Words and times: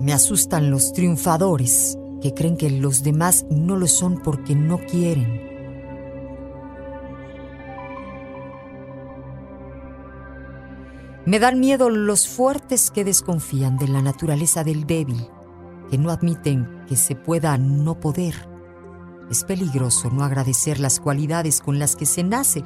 Me 0.00 0.14
asustan 0.14 0.70
los 0.70 0.94
triunfadores 0.94 1.98
que 2.22 2.32
creen 2.32 2.56
que 2.56 2.70
los 2.70 3.02
demás 3.02 3.44
no 3.50 3.76
lo 3.76 3.86
son 3.86 4.22
porque 4.22 4.54
no 4.54 4.78
quieren. 4.78 5.50
Me 11.26 11.38
dan 11.38 11.60
miedo 11.60 11.90
los 11.90 12.26
fuertes 12.28 12.90
que 12.90 13.04
desconfían 13.04 13.76
de 13.76 13.88
la 13.88 14.00
naturaleza 14.00 14.64
del 14.64 14.86
débil, 14.86 15.28
que 15.90 15.98
no 15.98 16.10
admiten 16.10 16.82
que 16.88 16.96
se 16.96 17.14
pueda 17.14 17.58
no 17.58 18.00
poder. 18.00 18.48
Es 19.30 19.44
peligroso 19.44 20.08
no 20.10 20.24
agradecer 20.24 20.80
las 20.80 20.98
cualidades 20.98 21.60
con 21.60 21.78
las 21.78 21.94
que 21.94 22.06
se 22.06 22.24
nace, 22.24 22.64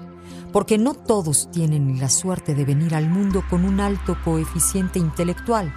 porque 0.52 0.78
no 0.78 0.94
todos 0.94 1.50
tienen 1.50 1.98
la 1.98 2.08
suerte 2.08 2.54
de 2.54 2.64
venir 2.64 2.94
al 2.94 3.10
mundo 3.10 3.42
con 3.50 3.64
un 3.64 3.80
alto 3.80 4.16
coeficiente 4.24 5.00
intelectual, 5.00 5.74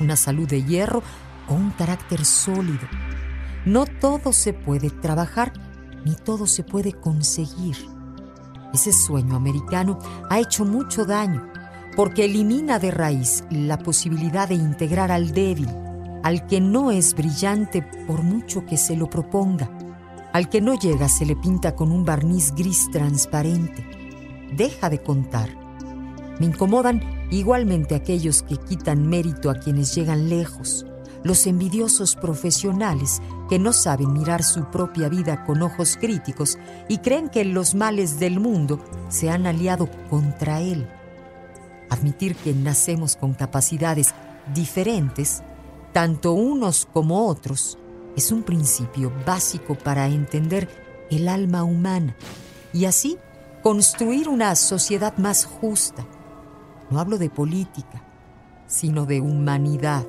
una 0.00 0.16
salud 0.16 0.48
de 0.48 0.62
hierro 0.62 1.02
o 1.48 1.54
un 1.54 1.70
carácter 1.70 2.24
sólido. 2.24 2.86
No 3.64 3.86
todo 3.86 4.32
se 4.32 4.52
puede 4.52 4.90
trabajar, 4.90 5.52
ni 6.04 6.14
todo 6.14 6.46
se 6.46 6.62
puede 6.62 6.92
conseguir. 6.92 7.76
Ese 8.72 8.92
sueño 8.92 9.36
americano 9.36 9.98
ha 10.28 10.38
hecho 10.38 10.64
mucho 10.64 11.04
daño 11.04 11.50
porque 11.96 12.26
elimina 12.26 12.78
de 12.78 12.90
raíz 12.90 13.42
la 13.50 13.78
posibilidad 13.78 14.48
de 14.48 14.54
integrar 14.54 15.10
al 15.10 15.32
débil, 15.32 15.68
al 16.22 16.46
que 16.46 16.60
no 16.60 16.90
es 16.90 17.14
brillante 17.14 17.82
por 18.06 18.22
mucho 18.22 18.66
que 18.66 18.76
se 18.76 18.96
lo 18.96 19.08
proponga, 19.08 19.70
al 20.32 20.50
que 20.50 20.60
no 20.60 20.78
llega 20.78 21.08
se 21.08 21.24
le 21.24 21.34
pinta 21.36 21.74
con 21.74 21.90
un 21.90 22.04
barniz 22.04 22.52
gris 22.54 22.90
transparente. 22.90 23.84
Deja 24.54 24.90
de 24.90 25.02
contar. 25.02 25.65
Me 26.38 26.46
incomodan 26.46 27.00
igualmente 27.30 27.94
aquellos 27.94 28.42
que 28.42 28.56
quitan 28.56 29.08
mérito 29.08 29.50
a 29.50 29.54
quienes 29.54 29.94
llegan 29.94 30.28
lejos, 30.28 30.86
los 31.24 31.46
envidiosos 31.46 32.14
profesionales 32.14 33.20
que 33.48 33.58
no 33.58 33.72
saben 33.72 34.12
mirar 34.12 34.42
su 34.42 34.70
propia 34.70 35.08
vida 35.08 35.44
con 35.44 35.62
ojos 35.62 35.96
críticos 35.96 36.58
y 36.88 36.98
creen 36.98 37.28
que 37.28 37.44
los 37.44 37.74
males 37.74 38.18
del 38.18 38.38
mundo 38.38 38.80
se 39.08 39.30
han 39.30 39.46
aliado 39.46 39.88
contra 40.08 40.60
él 40.60 40.86
admitir 41.90 42.36
que 42.36 42.52
nacemos 42.52 43.16
con 43.16 43.34
capacidades 43.34 44.14
diferentes, 44.54 45.42
tanto 45.92 46.32
unos 46.32 46.86
como 46.92 47.26
otros, 47.26 47.78
es 48.16 48.32
un 48.32 48.42
principio 48.42 49.12
básico 49.26 49.74
para 49.74 50.06
entender 50.06 50.68
el 51.10 51.28
alma 51.28 51.64
humana 51.64 52.16
y 52.72 52.86
así 52.86 53.18
construir 53.62 54.28
una 54.28 54.54
sociedad 54.54 55.16
más 55.18 55.44
justa. 55.44 56.06
No 56.90 57.00
hablo 57.00 57.18
de 57.18 57.30
política, 57.30 58.02
sino 58.66 59.06
de 59.06 59.20
humanidad. 59.20 60.06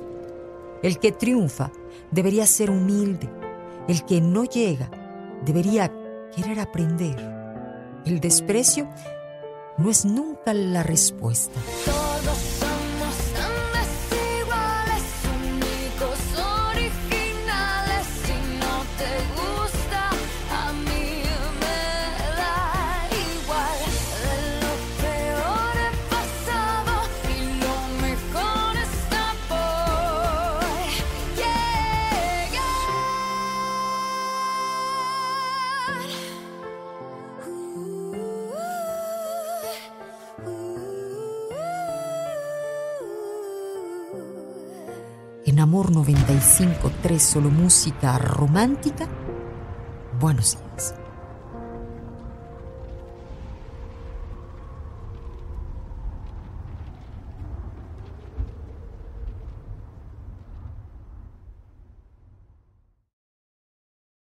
El 0.82 0.98
que 0.98 1.12
triunfa 1.12 1.70
debería 2.10 2.46
ser 2.46 2.70
humilde. 2.70 3.28
El 3.88 4.04
que 4.04 4.20
no 4.20 4.44
llega 4.44 4.90
debería 5.44 5.92
querer 6.34 6.60
aprender. 6.60 7.16
El 8.04 8.20
desprecio 8.20 8.88
no 9.76 9.90
es 9.90 10.04
nunca 10.04 10.54
la 10.54 10.82
respuesta. 10.82 11.60
En 45.48 45.60
Amor 45.60 45.90
95.3 45.90 47.18
solo 47.18 47.48
música 47.48 48.18
romántica. 48.18 49.08
Buenos 50.20 50.58
días. 50.58 50.94